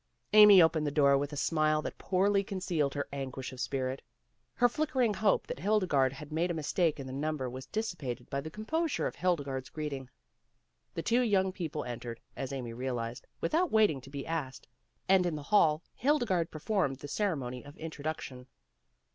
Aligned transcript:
Amy 0.33 0.63
opened 0.63 0.87
the 0.87 0.89
door 0.89 1.15
with 1.15 1.31
a 1.31 1.37
smile 1.37 1.79
that 1.83 1.99
poorly 1.99 2.43
concealed 2.43 2.95
her 2.95 3.07
anguish 3.13 3.53
of 3.53 3.59
spirit. 3.59 4.01
Her 4.55 4.67
flickering 4.67 5.13
hope 5.13 5.45
that 5.45 5.59
Hildegarde 5.59 6.15
had 6.15 6.31
made 6.31 6.49
a 6.49 6.55
mistake 6.55 6.99
in 6.99 7.05
the 7.05 7.13
number 7.13 7.47
was 7.47 7.67
dissipated 7.67 8.27
by 8.27 8.41
the 8.41 8.49
composure 8.49 9.05
of 9.05 9.13
Hildegarde 9.13 9.67
's 9.67 9.69
greeting. 9.69 10.09
The 10.95 11.03
two 11.03 11.21
young 11.21 11.51
people 11.51 11.83
entered, 11.83 12.19
as 12.35 12.51
Amy 12.51 12.73
realized, 12.73 13.27
without 13.41 13.69
waiting 13.71 14.01
to 14.01 14.09
be 14.09 14.25
asked, 14.25 14.67
and 15.07 15.23
in 15.23 15.35
the 15.35 15.43
hall 15.43 15.83
Hildegarde 15.93 16.49
performed 16.49 16.95
the 16.97 17.07
ceremony 17.07 17.63
of 17.63 17.77
introduction. 17.77 18.47